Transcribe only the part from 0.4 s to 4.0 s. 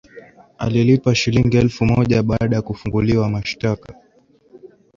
Alilipa Shilingi Elfu moja baada ya kufunguliwa mashtaka